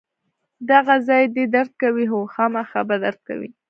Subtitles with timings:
[0.71, 3.49] دغه ځای دې درد کوي؟ هو، خامخا به درد کوي.